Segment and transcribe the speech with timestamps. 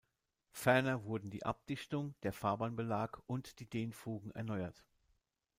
[0.49, 4.83] Ferner wurden die Abdichtung, der Fahrbahnbelag und die Dehnfugen erneuert.